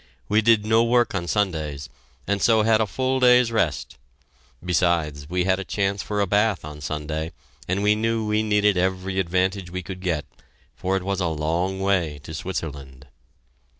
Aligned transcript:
We 0.27 0.41
did 0.41 0.65
no 0.65 0.83
work 0.83 1.13
on 1.13 1.27
Sundays, 1.27 1.87
and 2.25 2.41
so 2.41 2.63
had 2.63 2.81
a 2.81 2.87
full 2.87 3.19
day's 3.19 3.51
rest. 3.51 3.99
Besides, 4.65 5.29
we 5.29 5.43
had 5.43 5.59
a 5.59 5.63
chance 5.63 6.01
for 6.01 6.21
a 6.21 6.25
bath 6.25 6.65
on 6.65 6.81
Sunday, 6.81 7.31
and 7.67 7.83
knew 7.83 8.25
we 8.25 8.41
needed 8.41 8.77
every 8.77 9.19
advantage 9.19 9.69
we 9.69 9.83
could 9.83 10.01
get, 10.01 10.25
for 10.75 10.97
it 10.97 11.03
was 11.03 11.19
a 11.19 11.27
long 11.27 11.79
way 11.81 12.19
to 12.23 12.33
Switzerland. 12.33 13.09